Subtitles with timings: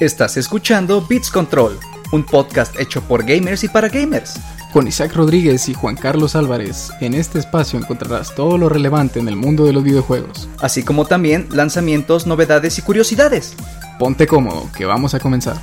[0.00, 1.78] Estás escuchando Beats Control,
[2.10, 4.40] un podcast hecho por gamers y para gamers.
[4.72, 9.28] Con Isaac Rodríguez y Juan Carlos Álvarez, en este espacio encontrarás todo lo relevante en
[9.28, 10.48] el mundo de los videojuegos.
[10.58, 13.52] Así como también lanzamientos, novedades y curiosidades.
[13.98, 15.60] Ponte cómodo, que vamos a comenzar.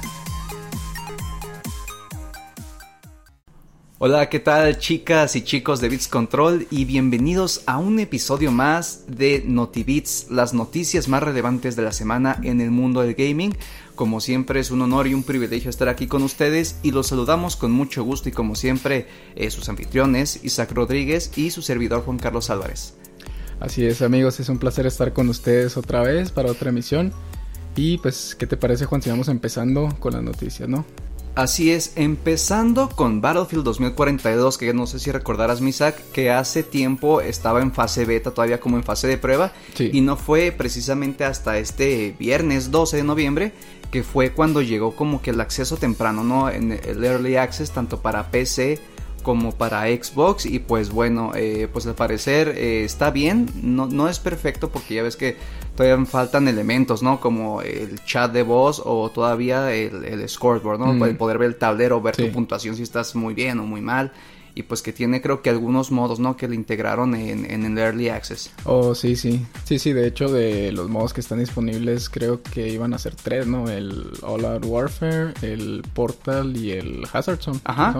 [3.99, 6.67] Hola, ¿qué tal chicas y chicos de Bits Control?
[6.69, 12.39] Y bienvenidos a un episodio más de NotiBits, las noticias más relevantes de la semana
[12.43, 13.57] en el mundo del gaming.
[13.97, 17.55] Como siempre es un honor y un privilegio estar aquí con ustedes y los saludamos
[17.55, 22.19] con mucho gusto y como siempre eh, sus anfitriones Isaac Rodríguez y su servidor Juan
[22.19, 22.93] Carlos Álvarez.
[23.59, 27.11] Así es amigos, es un placer estar con ustedes otra vez para otra emisión.
[27.75, 30.85] Y pues, ¿qué te parece Juan si vamos empezando con las noticias, no?
[31.37, 37.21] Así es, empezando con Battlefield 2042, que no sé si recordarás, Misak, que hace tiempo
[37.21, 41.59] estaba en fase beta, todavía como en fase de prueba, y no fue precisamente hasta
[41.59, 43.53] este viernes 12 de noviembre
[43.91, 46.49] que fue cuando llegó como que el acceso temprano, ¿no?
[46.49, 48.79] En el Early Access, tanto para PC
[49.23, 54.07] como para Xbox y pues bueno, eh, pues al parecer eh, está bien, no, no
[54.07, 55.35] es perfecto porque ya ves que
[55.75, 57.19] todavía faltan elementos, ¿no?
[57.19, 61.05] Como el chat de voz o todavía el, scoreboard, ¿no?
[61.05, 64.13] El poder ver el tablero, ver tu puntuación si estás muy bien o muy mal
[64.57, 66.35] y pues que tiene creo que algunos modos, ¿no?
[66.35, 68.51] Que le integraron en, en, el Early Access.
[68.63, 69.45] Oh, sí, sí.
[69.65, 73.13] Sí, sí, de hecho de los modos que están disponibles creo que iban a ser
[73.13, 73.69] tres, ¿no?
[73.69, 77.59] El All Out Warfare, el Portal y el Hazard Zone.
[77.65, 77.99] Ajá.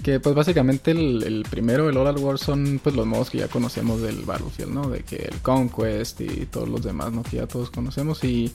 [0.00, 4.00] Que pues básicamente el, primero, el All War, son pues los modos que ya conocemos
[4.02, 4.88] del Battlefield, ¿no?
[4.88, 7.24] De que el Conquest y todos los demás, ¿no?
[7.24, 8.52] Que ya todos conocemos y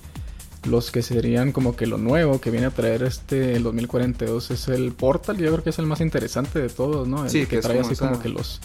[0.68, 4.68] los que serían como que lo nuevo que viene a traer este el 2042 es
[4.68, 7.24] el Portal, yo creo que es el más interesante de todos, ¿no?
[7.24, 8.62] El sí, que, trae así como que los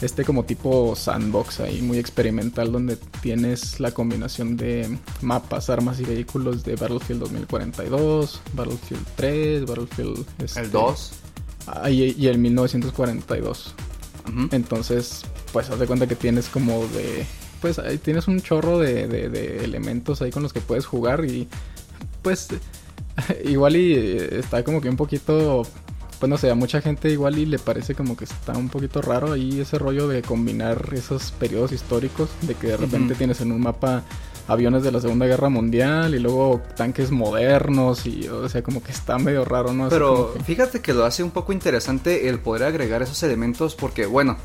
[0.00, 6.04] este como tipo sandbox ahí muy experimental donde tienes la combinación de mapas, armas y
[6.04, 11.12] vehículos de Battlefield 2042, Battlefield 3, Battlefield este, el 2
[11.66, 13.74] Ah, y, el 1942.
[14.50, 17.26] Entonces, pues haz de cuenta que tienes como de...
[17.60, 21.48] Pues ahí tienes un chorro de, de, elementos ahí con los que puedes jugar y
[22.22, 22.48] pues
[23.44, 25.62] igual y eh, está como que un poquito
[26.18, 29.02] pues no sé, a mucha gente igual y le parece como que está un poquito
[29.02, 33.52] raro ahí ese rollo de combinar esos periodos históricos, de que de repente tienes en
[33.52, 34.02] un mapa
[34.48, 38.92] aviones de la Segunda Guerra Mundial y luego tanques modernos y o sea como que
[38.92, 39.88] está medio raro, ¿no?
[39.88, 44.36] Pero fíjate que lo hace un poco interesante el poder agregar esos elementos porque bueno,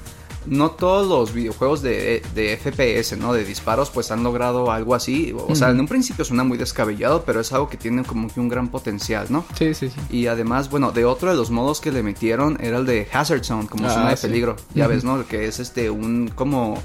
[0.46, 3.34] no todos los videojuegos de, de, FPS, ¿no?
[3.34, 5.34] De disparos, pues han logrado algo así.
[5.35, 8.40] O sea, en un principio suena muy descabellado, pero es algo que tiene como que
[8.40, 9.46] un gran potencial, ¿no?
[9.57, 10.00] Sí, sí, sí.
[10.09, 13.44] Y además, bueno, de otro de los modos que le metieron era el de Hazard
[13.44, 14.56] Zone, como zona de ah, peligro.
[14.74, 15.25] Ya ves, ¿no?
[15.28, 16.81] Que es este, un como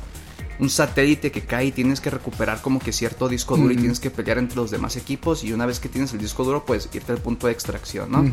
[0.59, 4.00] un satélite que cae y tienes que recuperar como que cierto disco duro y tienes
[4.00, 6.89] que pelear entre los demás equipos y una vez que tienes el disco duro pues
[6.93, 8.25] irte al punto de extracción, ¿no?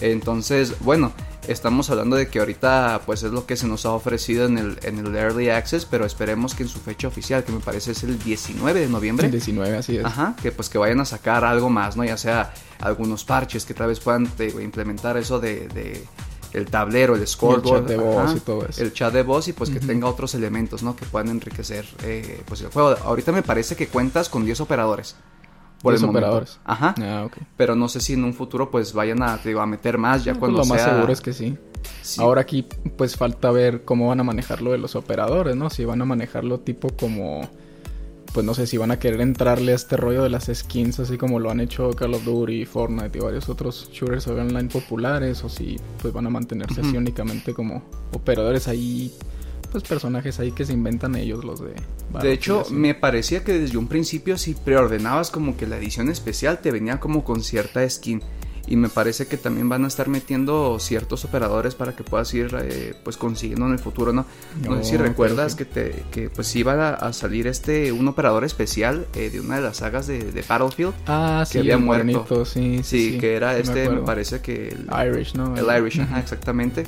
[0.00, 1.12] Entonces, bueno,
[1.48, 4.78] estamos hablando de que ahorita pues es lo que se nos ha ofrecido en el,
[4.82, 8.02] en el Early Access, pero esperemos que en su fecha oficial, que me parece es
[8.04, 9.26] el 19 de noviembre.
[9.26, 10.04] El 19, así es.
[10.04, 12.04] Ajá, que pues que vayan a sacar algo más, ¿no?
[12.04, 15.68] Ya sea algunos parches que tal vez puedan implementar eso de
[16.52, 18.82] el tablero, el scoreboard, el chat de voz y todo eso.
[18.82, 20.96] El chat de voz y pues que tenga otros elementos, ¿no?
[20.96, 22.96] Que puedan enriquecer eh, pues el juego.
[23.04, 25.16] Ahorita me parece que cuentas con 10 operadores.
[25.82, 26.58] Por 10 operadores.
[26.64, 26.94] Ajá.
[27.00, 30.32] Ah, Pero no sé si en un futuro pues vayan a, a meter más ya
[30.32, 30.74] pues, cuando lo sea...
[30.74, 31.56] más seguro es que sí.
[32.18, 32.66] Ahora aquí
[32.96, 35.70] pues falta ver cómo van a manejar lo de los operadores, ¿no?
[35.70, 37.48] Si van a manejarlo tipo como
[38.32, 41.16] pues no sé si van a querer entrarle a este rollo de las skins, así
[41.16, 45.48] como lo han hecho Call of Duty, Fortnite y varios otros shooters online populares, o
[45.48, 49.12] si pues van a mantenerse así únicamente como operadores ahí,
[49.70, 51.74] pues personajes ahí que se inventan ellos los de...
[52.20, 56.60] De hecho, me parecía que desde un principio si preordenabas como que la edición especial
[56.60, 58.22] te venía como con cierta skin
[58.68, 62.54] y me parece que también van a estar metiendo ciertos operadores para que puedas ir
[62.60, 64.26] eh, pues consiguiendo en el futuro, ¿no?
[64.62, 69.06] No, sé si recuerdas que te que pues iba a, salir este un operador especial
[69.14, 72.44] eh, de una de las sagas de, de Battlefield ah, que sí, había muerto.
[72.44, 75.56] sí, sí, que era este, me, parece que el Irish, ¿no?
[75.56, 76.84] El Irish, exactamente.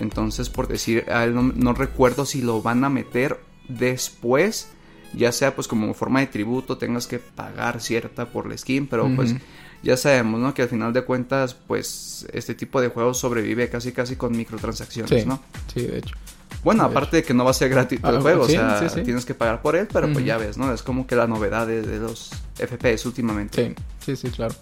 [0.00, 3.38] Entonces, por decir, no, recuerdo si lo van a meter
[3.68, 4.68] después
[5.12, 9.10] ya sea pues como forma de tributo tengas que pagar cierta por la skin, pero
[9.16, 9.34] pues
[9.82, 10.54] ya sabemos, ¿no?
[10.54, 15.26] Que al final de cuentas, pues este tipo de juegos sobrevive casi casi con microtransacciones,
[15.26, 15.42] ¿no?
[15.72, 16.14] Sí, de hecho.
[16.62, 19.34] Bueno, aparte de que no va a ser gratis el juego, o sea, tienes que
[19.34, 20.72] pagar por él, pero pues ya ves, ¿no?
[20.72, 23.74] Es como que la novedad de, los FPS últimamente.
[24.00, 24.54] Sí, sí, sí, claro.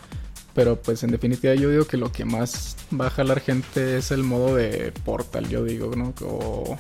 [0.54, 4.10] Pero pues en definitiva yo digo que lo que más va a jalar gente es
[4.10, 6.12] el modo de Portal, yo digo, ¿no?
[6.22, 6.76] O,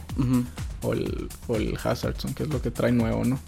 [0.82, 3.38] o, el, o el Hazardson, que es lo que trae nuevo, ¿no?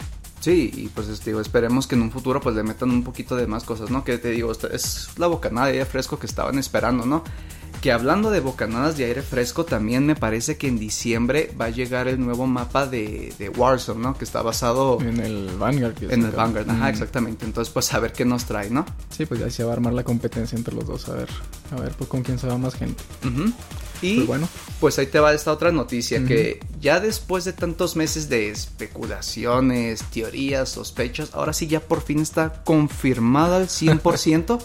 [0.41, 3.47] Sí, y pues digo, esperemos que en un futuro pues le metan un poquito de
[3.47, 4.05] más cosas, ¿no?
[4.05, 7.23] Que te digo, es la bocanada de aire fresco que estaban esperando, ¿no?
[7.81, 11.71] Que hablando de bocanadas de aire fresco, también me parece que en diciembre va a
[11.71, 14.19] llegar el nuevo mapa de, de Warzone, ¿no?
[14.19, 14.99] Que está basado...
[15.01, 15.95] En el Vanguard.
[16.03, 17.47] En el Vanguard, ajá, exactamente.
[17.47, 18.85] Entonces, pues a ver qué nos trae, ¿no?
[19.09, 21.29] Sí, pues ya se va a armar la competencia entre los dos, a ver,
[21.71, 23.03] a ver pues, con quién se va más gente.
[24.03, 24.49] Y pues, bueno,
[24.79, 30.03] pues ahí te va esta otra noticia, que ya después de tantos meses de especulaciones,
[30.05, 34.59] teorías, sospechas, ahora sí ya por fin está confirmada al 100%.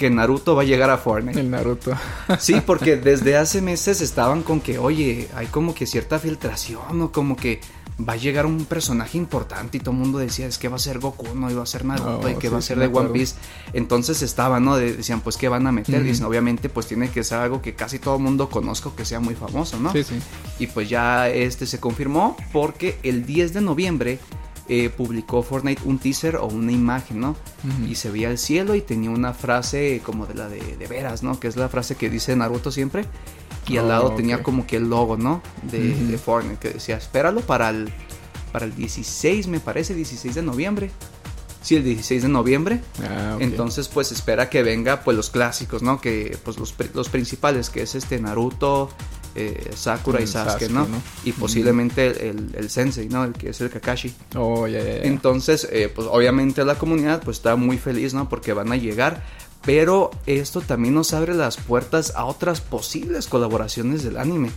[0.00, 1.38] Que Naruto va a llegar a Fortnite.
[1.38, 1.92] El Naruto.
[2.38, 7.12] Sí, porque desde hace meses estaban con que, oye, hay como que cierta filtración o
[7.12, 7.60] como que
[8.08, 10.78] va a llegar un personaje importante y todo el mundo decía, es que va a
[10.78, 13.34] ser Goku, no iba a ser Naruto y que va a ser de One Piece.
[13.74, 14.76] Entonces estaban, ¿no?
[14.76, 16.02] decían, pues, ¿qué van a meter?
[16.02, 19.04] Dicen, obviamente, pues tiene que ser algo que casi todo el mundo conozca o que
[19.04, 19.92] sea muy famoso, ¿no?
[19.92, 20.18] Sí, sí.
[20.58, 24.18] Y pues ya este se confirmó porque el 10 de noviembre
[24.72, 27.34] eh, publicó Fortnite un teaser o una imagen, ¿no?
[27.88, 31.24] Y se veía el cielo y tenía una frase como de la de, de, veras,
[31.24, 31.40] ¿no?
[31.40, 33.04] Que es la frase que dice Naruto siempre.
[33.66, 35.42] Y al lado oh, tenía como que el logo, ¿no?
[35.64, 37.92] De, Fortnite, que decía, espéralo para el,
[38.52, 40.92] para el 16, me parece, 16 de noviembre.
[41.62, 42.80] Sí, el 16 de noviembre.
[43.02, 46.00] Ah, Entonces, pues espera que venga, pues los clásicos, ¿no?
[46.00, 48.88] Que, pues los, los principales, que es este Naruto,
[49.34, 50.86] eh, Sakura y Sasuke, ¿no?
[51.24, 53.24] Y posiblemente el, el, Sensei, ¿no?
[53.24, 54.12] El que es el Kakashi.
[54.36, 58.28] Oh, ya, Entonces, eh, pues obviamente la comunidad pues está muy feliz, ¿no?
[58.28, 59.22] Porque van a llegar
[59.62, 64.50] pero esto también nos abre las puertas a otras posibles colaboraciones del anime.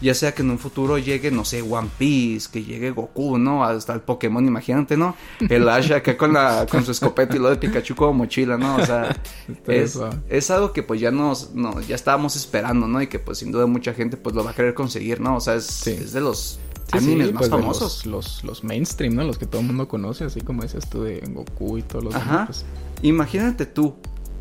[0.00, 3.64] Ya sea que en un futuro llegue, no sé, One Piece, que llegue Goku, ¿no?
[3.64, 5.16] Hasta el Pokémon, imagínate, ¿no?
[5.40, 8.76] El Ash acá con, la, con su escopeta y lo de Pikachu como mochila, ¿no?
[8.76, 9.16] O sea,
[9.66, 13.00] es, es, algo que pues ya nos, no, ya estábamos esperando, ¿no?
[13.00, 15.36] Y que pues sin duda mucha gente pues lo va a querer conseguir, ¿no?
[15.36, 16.58] O sea, es, es de los
[16.92, 18.06] animes más pues, famosos.
[18.06, 19.24] Los, los, mainstream, ¿no?
[19.24, 22.14] Los que todo el mundo conoce, así como dices tú de Goku y todos los
[22.14, 22.46] Ajá.
[22.46, 22.64] Pues.
[23.02, 23.96] Imagínate tú,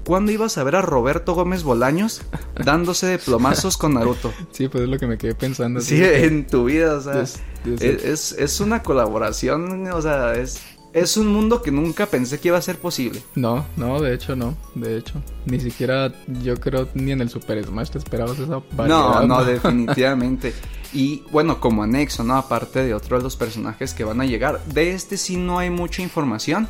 [0.05, 2.21] ¿Cuándo ibas a ver a Roberto Gómez Bolaños
[2.55, 4.33] dándose de plomazos con Naruto?
[4.51, 5.81] Sí, pues es lo que me quedé pensando.
[5.81, 10.61] Sí, en tu vida, o sea, es, es, una colaboración, o sea, es,
[10.93, 13.21] es un mundo que nunca pensé que iba a ser posible.
[13.35, 15.21] No, no, de hecho no, de hecho.
[15.45, 16.11] Ni siquiera,
[16.43, 18.87] yo creo, ni en el Super Smash te esperabas esa variedad.
[18.87, 20.53] No, no, definitivamente.
[20.93, 22.35] Y bueno, como anexo, ¿no?
[22.35, 24.61] Aparte de otro de los personajes que van a llegar.
[24.65, 26.67] De este sí no hay mucha información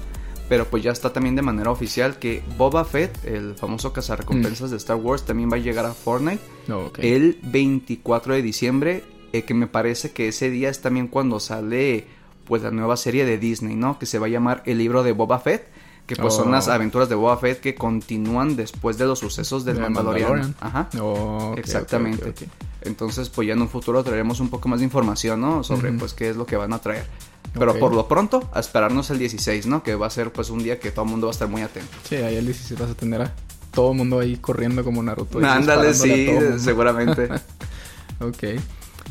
[0.51, 4.71] pero pues ya está también de manera oficial que Boba Fett, el famoso cazarrecompensas mm.
[4.71, 9.43] de Star Wars, también va a llegar a Fortnite oh, el 24 de diciembre, eh,
[9.43, 12.05] que me parece que ese día es también cuando sale
[12.43, 13.97] pues la nueva serie de Disney, ¿no?
[13.97, 15.69] Que se va a llamar El libro de Boba Fett,
[16.05, 16.73] que pues son las oh.
[16.73, 20.53] aventuras de Boba Fett que continúan después de los sucesos del Mandalorian.
[20.59, 20.89] Ajá.
[20.99, 22.33] Oh, Exactamente.
[22.81, 25.63] Entonces, pues ya en un futuro traeremos un poco más de información, ¿no?
[25.63, 27.05] Sobre pues qué es lo que van a traer.
[27.53, 29.83] Pero por lo pronto, a esperarnos el 16, ¿no?
[29.83, 31.61] Que va a ser pues un día que todo el mundo va a estar muy
[31.61, 31.91] atento.
[32.07, 33.33] Sí, ahí el 16 vas a tener a
[33.71, 35.39] todo el mundo ahí corriendo como Naruto.
[35.39, 37.29] Ándale, sí, seguramente.
[38.19, 38.61] ok.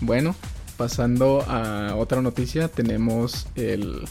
[0.00, 0.34] Bueno,
[0.76, 4.08] pasando a otra noticia, tenemos el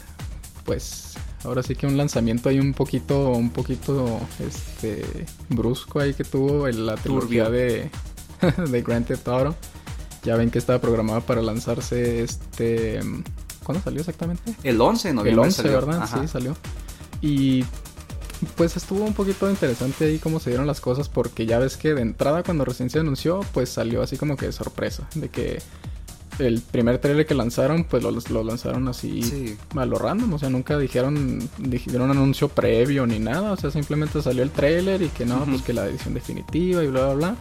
[0.65, 6.23] pues ahora sí que un lanzamiento ahí un poquito un poquito este brusco ahí que
[6.23, 7.89] tuvo en la trilogía de
[8.69, 9.55] de Grand Theft Auto.
[10.23, 12.99] Ya ven que estaba programada para lanzarse este
[13.69, 14.55] ¿Cuándo salió exactamente?
[14.63, 15.43] El 11 de noviembre.
[15.43, 16.09] El 11, ¿verdad?
[16.11, 16.57] Sí, salió.
[17.21, 17.63] Y
[18.55, 21.93] pues estuvo un poquito interesante ahí cómo se dieron las cosas porque ya ves que
[21.93, 25.61] de entrada cuando recién se anunció pues salió así como que de sorpresa de que
[26.39, 30.49] el primer trailer que lanzaron pues lo, lo lanzaron así a lo random o sea
[30.49, 35.25] nunca dijeron dijeron anuncio previo ni nada o sea simplemente salió el trailer y que
[35.25, 37.35] no pues que la edición definitiva y bla bla bla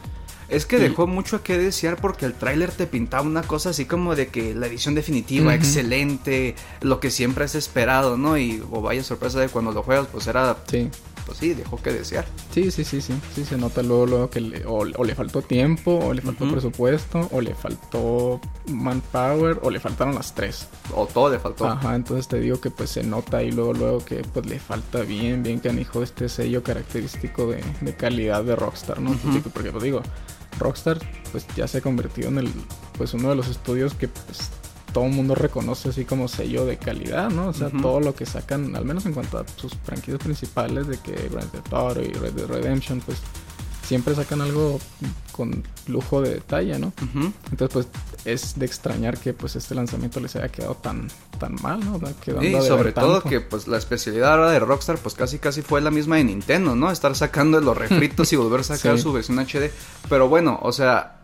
[0.49, 3.85] es que dejó mucho a qué desear porque el tráiler te pintaba una cosa así
[3.85, 8.39] como de que la edición definitiva, excelente, lo que siempre has esperado, ¿no?
[8.39, 10.57] Y o vaya sorpresa de cuando lo juegas, pues era...
[10.71, 10.89] Sí.
[11.27, 12.25] Pues sí, dejó que desear.
[12.55, 13.13] Sí, sí, sí, sí.
[13.35, 17.29] Sí, se nota luego, luego que le, o, le faltó tiempo, o le faltó presupuesto,
[17.31, 20.69] o le faltó manpower, o le faltaron las tres.
[20.95, 21.67] O todo le faltó.
[21.67, 25.03] Ajá, entonces te digo que pues se nota ahí luego, luego que pues le falta
[25.03, 29.15] bien, bien canijo este sello característico de, de calidad de Rockstar, ¿no?
[29.53, 30.01] Porque pues digo
[30.59, 30.99] Rockstar
[31.33, 32.53] pues ya se ha convertido en el
[32.97, 34.51] pues uno de los estudios que pues
[34.93, 37.49] todo el mundo reconoce así como sello de calidad, ¿no?
[37.49, 40.99] O sea, todo lo que sacan, al menos en cuanto a sus franquicias principales de
[40.99, 43.19] que Grand Theft Auto y Red Dead Redemption, pues
[43.89, 44.79] siempre sacan algo
[45.33, 46.93] con lujo de detalle, ¿no?
[47.51, 47.89] Entonces, pues
[48.27, 51.99] es de extrañar que pues este lanzamiento les haya quedado tan tan mal, ¿no?
[52.43, 55.91] y sobre todo que pues la especialidad ahora de Rockstar pues casi casi fue la
[55.91, 56.91] misma de Nintendo, ¿no?
[56.91, 59.71] Estar sacando los refritos y volver a sacar su versión HD.
[60.11, 61.21] Pero bueno, o sea,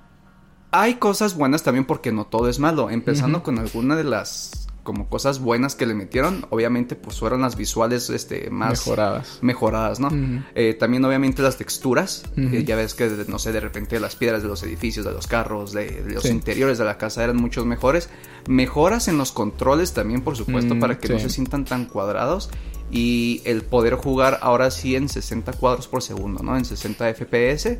[0.71, 2.89] hay cosas buenas también porque no todo es malo.
[2.89, 7.57] Empezando con alguna de las como cosas buenas que le metieron, obviamente pues fueron las
[7.57, 9.39] visuales este, más mejoradas.
[9.41, 10.11] Mejoradas, ¿no?
[10.55, 14.49] Eh, también obviamente las texturas, ya ves que no sé, de repente las piedras de
[14.49, 18.11] los edificios, de los carros, de, los interiores de la casa eran muchos mejores.
[18.47, 22.51] Mejoras en los controles también, por supuesto, mm, para que no se sientan tan cuadrados
[22.91, 26.57] y el poder jugar ahora sí en 60 cuadros por segundo, ¿no?
[26.57, 27.79] En 60 FPS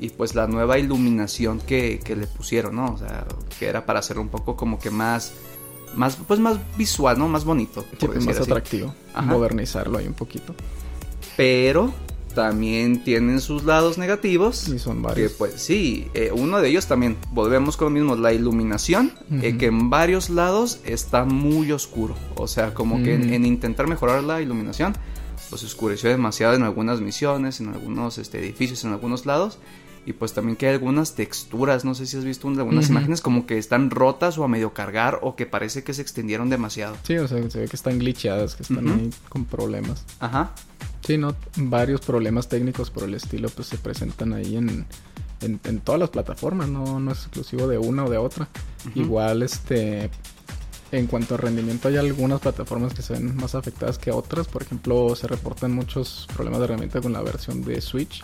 [0.00, 2.94] y pues la nueva iluminación que, que, le pusieron, ¿no?
[2.94, 3.26] O sea,
[3.58, 5.34] que era para hacerlo un poco como que más,
[5.94, 7.28] más pues más visual, ¿no?
[7.28, 7.84] Más bonito.
[7.98, 8.94] Pues, más atractivo.
[9.24, 10.54] Modernizarlo ahí un poquito.
[11.36, 11.92] Pero
[12.34, 14.68] también tienen sus lados negativos.
[14.68, 15.32] Y son varios.
[15.32, 19.56] Que pues sí, eh, uno de ellos también, volvemos con lo mismo, la iluminación, eh,
[19.58, 22.14] que en varios lados está muy oscuro.
[22.36, 24.94] O sea, como que en, intentar mejorar la iluminación,
[25.50, 29.58] pues oscureció demasiado en algunas misiones, en algunos este, edificios, en algunos lados.
[30.10, 33.46] Y pues también que hay algunas texturas, no sé si has visto algunas imágenes como
[33.46, 36.96] que están rotas o a medio cargar o que parece que se extendieron demasiado.
[37.04, 40.04] Sí, o sea, se ve que están glitchadas, que están ahí con problemas.
[40.18, 40.52] Ajá.
[41.06, 44.84] Sí, no, varios problemas técnicos por el estilo pues se presentan ahí en,
[45.42, 48.48] en, todas las plataformas, no, no es exclusivo de una o de otra.
[48.96, 50.10] Igual, este,
[50.90, 54.48] en cuanto a rendimiento hay algunas plataformas que se ven más afectadas que otras.
[54.48, 58.22] Por ejemplo, se reportan muchos problemas de rendimiento con la versión de Switch.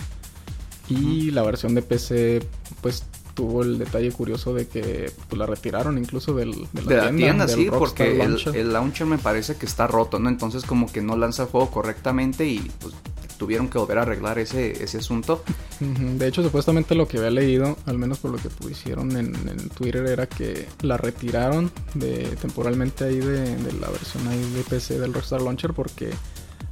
[0.88, 2.46] Y la versión de PC,
[2.80, 3.04] pues
[3.36, 7.68] tuvo el detalle curioso de que pues, la retiraron incluso del, de la, tienda, sí,
[7.70, 8.20] porque
[8.54, 9.06] el launcher.
[9.06, 10.28] me parece que está roto, ¿no?
[10.30, 12.94] Entonces como que no lanza el juego correctamente y pues
[13.36, 15.44] tuvieron que volver a arreglar ese, ese asunto.
[15.80, 19.34] De hecho, supuestamente lo que había leído, al menos por lo que pusieron en,
[19.76, 24.98] Twitter, era que la retiraron de temporalmente ahí de, de la versión ahí de PC
[24.98, 26.10] del Rockstar Launcher porque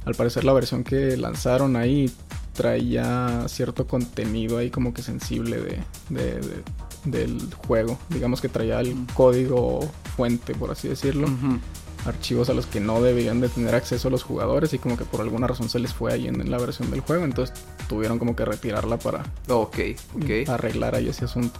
[0.05, 2.11] al parecer la versión que lanzaron ahí
[2.55, 5.57] traía cierto contenido ahí como que sensible
[6.09, 6.41] de,
[7.03, 7.99] del juego.
[8.09, 9.81] Digamos que traía el código
[10.15, 11.27] fuente, por así decirlo.
[12.05, 15.21] Archivos a los que no debían de tener acceso los jugadores y como que por
[15.21, 17.25] alguna razón se les fue ahí en, la versión del juego.
[17.25, 17.55] Entonces
[17.89, 19.23] tuvieron como que retirarla para
[20.47, 21.59] arreglar ahí ese asunto.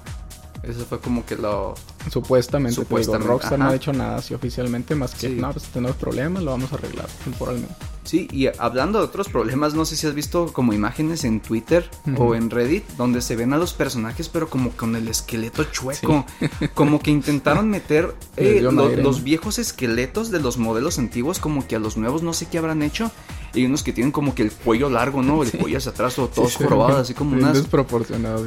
[0.64, 1.76] Eso fue como que lo...
[2.10, 6.44] Supuestamente, Supuestamente Rockstar no ha hecho nada así oficialmente, más que, no, pues tenemos problemas,
[6.44, 7.74] lo vamos a arreglar temporalmente.
[8.06, 11.90] Sí, y hablando de otros problemas, no sé si has visto como imágenes en Twitter
[12.18, 16.26] o en Reddit, donde se ven a los personajes, pero como con el esqueleto chueco.
[16.76, 21.80] Como que intentaron meter eh, los viejos esqueletos de los modelos antiguos, como que a
[21.80, 23.12] los nuevos no sé qué habrán hecho.
[23.54, 25.42] Y unos que tienen como que el cuello largo, ¿no?
[25.42, 27.62] El cuello hacia atrás o todos jorobados, así como unas.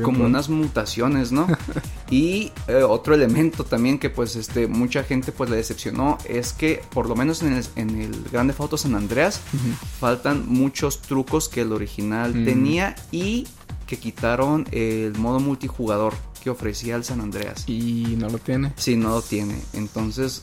[0.02, 1.46] Como unas mutaciones, ¿no?
[2.10, 6.82] y eh, otro elemento también que pues este mucha gente pues le decepcionó es que
[6.92, 9.40] por lo menos en el, en el Grande Auto San Andreas
[10.00, 12.44] faltan muchos trucos que el original mm.
[12.44, 13.46] tenía y
[13.86, 17.64] que quitaron el modo multijugador que ofrecía el San Andreas.
[17.66, 18.72] Y no lo tiene.
[18.76, 19.58] Sí, no lo tiene.
[19.72, 20.42] Entonces,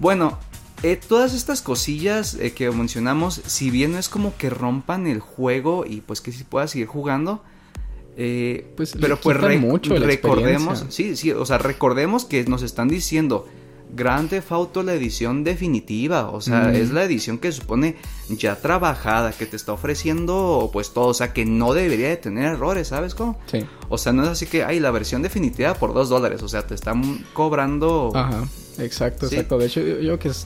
[0.00, 0.38] bueno,
[0.82, 5.20] eh, todas estas cosillas eh, que mencionamos, si bien no es como que rompan el
[5.20, 7.42] juego y pues que si pueda seguir jugando,
[8.16, 13.46] eh, pues pero pues mucho recordemos, sí, sí, o sea, recordemos que nos están diciendo
[13.94, 17.96] Grand Theft Auto la edición definitiva, o sea, es la edición que supone
[18.28, 22.44] ya trabajada, que te está ofreciendo pues todo, o sea, que no debería de tener
[22.52, 23.38] errores, ¿sabes cómo?
[23.46, 23.64] Sí.
[23.88, 26.66] O sea, no es así que, hay la versión definitiva por dos dólares, o sea,
[26.66, 28.10] te están cobrando...
[28.14, 28.44] Ajá,
[28.78, 29.58] exacto, exacto.
[29.58, 30.44] De hecho, yo, que es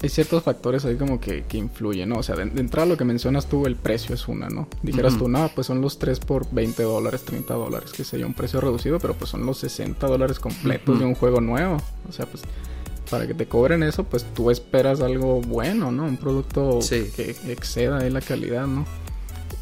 [0.00, 2.18] hay ciertos factores ahí como que, que influyen, ¿no?
[2.18, 4.68] O sea, de, entrada lo que mencionas tú, el precio es una, ¿no?
[4.82, 8.34] Dijeras tú, no, pues son los 3 por 20 dólares, 30 dólares, que sería un
[8.34, 11.78] precio reducido, pero pues son los 60 dólares completos de un juego nuevo.
[12.08, 12.44] O sea, pues
[13.10, 16.04] para que te cobren eso, pues tú esperas algo bueno, ¿no?
[16.04, 18.86] Un producto que exceda ahí la calidad, ¿no?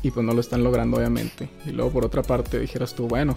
[0.03, 1.49] Y pues no lo están logrando, obviamente.
[1.65, 3.37] Y luego por otra parte dijeras tú, bueno,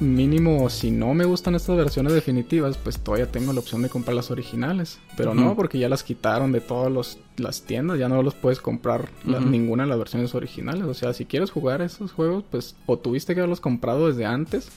[0.00, 4.14] mínimo si no me gustan estas versiones definitivas, pues todavía tengo la opción de comprar
[4.14, 4.98] las originales.
[5.16, 9.10] Pero no, porque ya las quitaron de todas las tiendas, ya no los puedes comprar
[9.24, 10.84] ninguna de las versiones originales.
[10.84, 14.68] O sea, si quieres jugar esos juegos, pues o tuviste que haberlos comprado desde antes,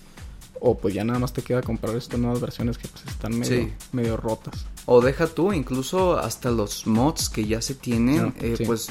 [0.59, 3.69] o pues ya nada más te queda comprar estas nuevas versiones que pues están medio,
[3.91, 4.65] medio rotas.
[4.85, 8.89] O deja tú, incluso hasta los mods que ya se tienen, eh, pues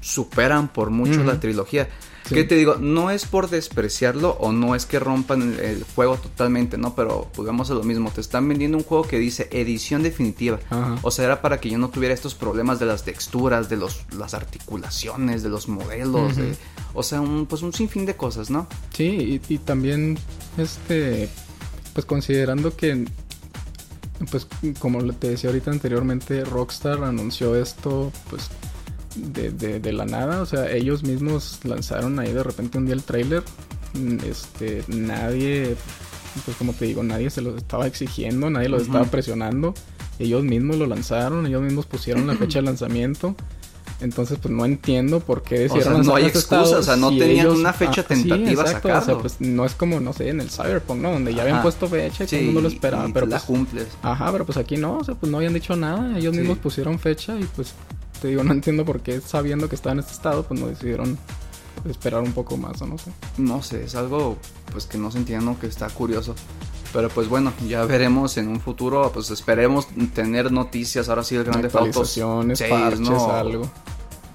[0.00, 1.88] superan por mucho la trilogía.
[2.28, 2.76] ¿Qué te digo?
[2.76, 6.94] No es por despreciarlo o no es que rompan el, juego totalmente, ¿no?
[6.94, 8.10] Pero pues vamos a lo mismo.
[8.10, 10.58] Te están vendiendo un juego que dice edición definitiva.
[11.02, 14.04] O sea, era para que yo no tuviera estos problemas de las texturas, de los,
[14.16, 16.34] las articulaciones, de los modelos.
[16.94, 18.66] o sea, un, pues un sinfín de cosas, ¿no?
[18.92, 20.18] Sí, y, y también,
[20.56, 21.28] este,
[21.92, 23.04] pues considerando que
[24.30, 24.46] pues
[24.78, 28.48] como te decía ahorita anteriormente, Rockstar anunció esto, pues
[29.14, 30.42] de, de, la nada.
[30.42, 33.42] O sea, ellos mismos lanzaron ahí de repente un día el trailer.
[33.94, 35.76] Mm, este, nadie,
[36.44, 39.74] pues como te digo, nadie se los estaba exigiendo, nadie los estaba presionando.
[40.18, 43.36] ellos mismos lo lanzaron, ellos mismos pusieron la fecha de lanzamiento.
[44.00, 47.08] Entonces, pues no entiendo por qué decidieron o sea, no hay excusa, o sea, no
[47.16, 50.40] tenían una fecha ah, tentativa sí, O sea, pues no es como, no sé, en
[50.40, 51.12] el Cyberpunk, ¿no?
[51.12, 53.08] Donde ya habían puesto fecha y todo el mundo lo esperaba.
[53.14, 53.86] pero la pues, cumples.
[54.02, 56.18] Ajá, pero pues aquí no, o sea, pues no habían dicho nada.
[56.18, 57.72] Ellos mismos pusieron fecha y pues
[58.24, 61.18] te digo, no entiendo por qué sabiendo que estaba en este estado, pues no decidieron
[61.86, 63.10] esperar un poco más o no sé.
[63.36, 64.38] No sé, es algo
[64.72, 66.34] pues que no se entiende, que está curioso.
[66.94, 71.44] Pero pues bueno, ya veremos en un futuro, pues esperemos tener noticias ahora sí del
[71.44, 73.30] Grande Auto 6, ¿no?
[73.32, 73.70] algo.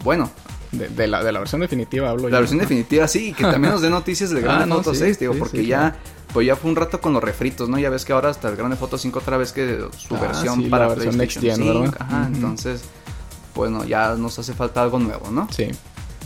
[0.03, 0.29] Bueno,
[0.71, 3.89] de, la, de la versión definitiva hablo La versión definitiva, sí, que también nos dé
[3.89, 5.95] noticias del Grande Auto 6, digo, porque ya,
[6.31, 7.79] pues ya fue un rato con los refritos, ¿no?
[7.79, 10.69] Ya ves que ahora hasta el Grande Foto 5 otra vez que su ah, versión
[10.69, 12.83] para la versión PlayStation 5, Ajá, entonces,
[13.55, 15.47] bueno, ya nos hace falta algo nuevo, ¿no?
[15.51, 15.67] Sí,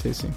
[0.01, 0.27] sí, sí.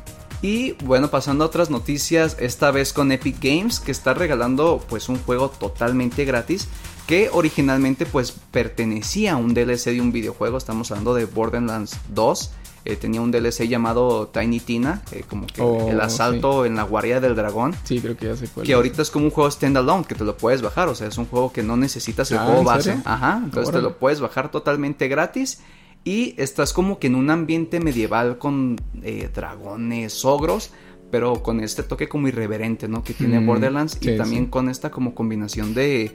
[0.42, 5.08] Y bueno, pasando a otras noticias, esta vez con Epic Games, que está regalando pues
[5.08, 6.68] un juego totalmente gratis,
[7.06, 12.50] que originalmente pues pertenecía a un DLC de un videojuego, estamos hablando de Borderlands 2.
[12.84, 16.84] Eh, tenía un DLC llamado Tiny Tina, eh, como que oh, el asalto en la
[16.84, 17.74] guardia del dragón.
[17.82, 18.64] Sí, creo que ya sé cuál.
[18.64, 21.18] Que ahorita es como un juego standalone, que te lo puedes bajar, o sea, es
[21.18, 23.00] un juego que no necesitas el ah, juego base.
[23.04, 25.58] Ajá, entonces te lo puedes bajar totalmente gratis
[26.06, 30.70] y estás como que en un ambiente medieval con eh, dragones, ogros,
[31.10, 33.02] pero con este toque como irreverente, ¿no?
[33.02, 36.12] Que tiene mm, Borderlands y también con esta como combinación de,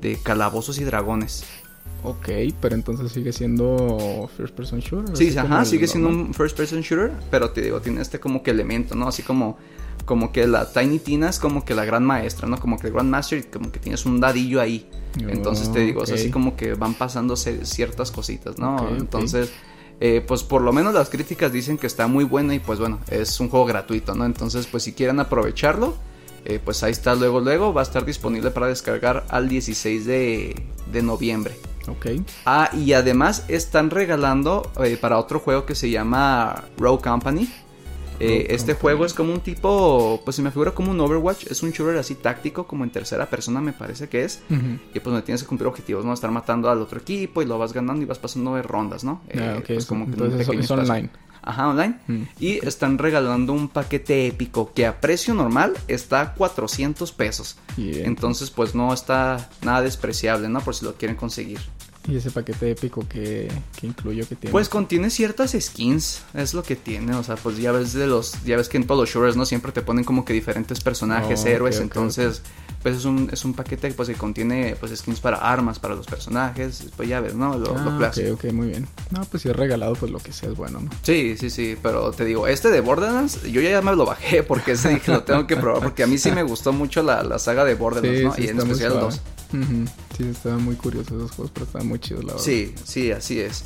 [0.00, 1.44] de calabozos y dragones.
[2.02, 2.28] Ok,
[2.60, 5.16] pero entonces sigue siendo first person shooter.
[5.16, 8.52] Sí, ajá, sigue siendo un first person shooter, pero te digo, tiene este como que
[8.52, 9.08] elemento, ¿no?
[9.08, 9.58] Así como
[10.08, 12.58] como que la Tiny Tina es como que la gran maestra, ¿no?
[12.58, 14.88] Como que el Grand Master, como que tienes un dadillo ahí.
[15.18, 18.88] Entonces te digo, es así como que van pasándose ciertas cositas, ¿no?
[18.96, 19.52] Entonces,
[20.00, 23.00] eh, pues por lo menos las críticas dicen que está muy buena y pues bueno,
[23.10, 24.24] es un juego gratuito, ¿no?
[24.24, 25.94] Entonces, pues si quieren aprovecharlo,
[26.44, 30.62] eh, pues ahí está luego, luego va a estar disponible para descargar al 16 de,
[30.92, 31.54] de noviembre.
[31.88, 32.06] Ok.
[32.44, 37.48] Ah, y además están regalando eh, para otro juego que se llama Row Company.
[38.20, 41.62] Eh, este juego es como un tipo, pues se me figura como un Overwatch, es
[41.62, 44.40] un shooter así táctico, como en tercera persona me parece que es.
[44.50, 46.12] Y pues donde tienes que cumplir objetivos, ¿no?
[46.12, 49.22] Estar matando al otro equipo y lo vas ganando y vas pasando de rondas, ¿no?
[49.28, 51.10] Ah, eh, pues como que Entonces es online.
[51.48, 51.98] Ajá, online.
[52.06, 52.22] Mm.
[52.40, 57.56] Y están regalando un paquete épico que a precio normal está a 400 pesos.
[57.78, 60.60] Entonces pues no está nada despreciable, ¿no?
[60.60, 61.60] Por si lo quieren conseguir.
[62.08, 64.50] ¿Y ese paquete épico que, que incluyo que tiene?
[64.50, 68.42] Pues contiene ciertas skins, es lo que tiene, o sea, pues ya ves de los,
[68.44, 69.44] ya ves que en todos los shooters, ¿no?
[69.44, 72.40] Siempre te ponen como que diferentes personajes, oh, héroes, entonces,
[72.82, 76.06] pues es un, es un paquete pues que contiene pues skins para armas, para los
[76.06, 77.58] personajes, pues ya ves, ¿no?
[77.58, 78.88] Lo, ah, Ok, ok, muy bien.
[79.10, 80.90] No, pues si es regalado, pues lo que sea es bueno, ¿no?
[81.02, 84.72] Sí, sí, sí, pero te digo, este de Borderlands, yo ya me lo bajé porque
[84.72, 87.38] ese dije, lo tengo que probar, porque a mí sí me gustó mucho la, la
[87.38, 88.42] saga de Borderlands, ¿no?
[88.42, 89.20] y en especial el 2.
[90.18, 92.44] Sí, estaban muy curiosos esos juegos, pero estaban muy chidos, la verdad.
[92.44, 93.64] Sí, sí, así es.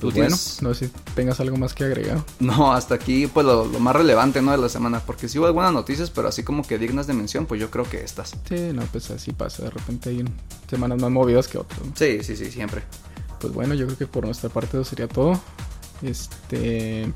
[0.00, 2.24] Pues bueno, no sé si tengas algo más que agregar.
[2.40, 4.52] No, hasta aquí, pues lo, más relevante, ¿no?
[4.52, 7.46] De la semana, porque sí hubo algunas noticias, pero así como que dignas de mención,
[7.46, 8.36] pues yo creo que estas.
[8.48, 9.64] Sí, no, pues así pasa.
[9.64, 10.24] De repente hay
[10.70, 11.80] semanas más movidas que otras.
[11.94, 12.82] Sí, sí, sí, siempre.
[13.40, 15.40] Pues bueno, yo creo que por nuestra parte eso sería todo.
[16.00, 17.12] Este.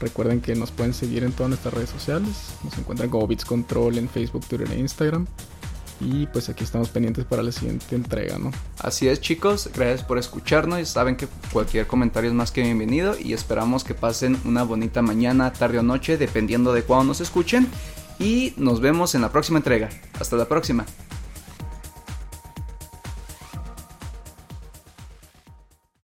[0.00, 2.54] Recuerden que nos pueden seguir en todas nuestras redes sociales.
[2.64, 5.26] Nos encuentran como Bits Control en Facebook, Twitter e Instagram.
[6.04, 8.50] Y pues aquí estamos pendientes para la siguiente entrega, ¿no?
[8.78, 9.70] Así es, chicos.
[9.72, 10.80] Gracias por escucharnos.
[10.80, 13.14] Y saben que cualquier comentario es más que bienvenido.
[13.18, 17.68] Y esperamos que pasen una bonita mañana, tarde o noche, dependiendo de cuándo nos escuchen.
[18.18, 19.90] Y nos vemos en la próxima entrega.
[20.18, 20.84] Hasta la próxima.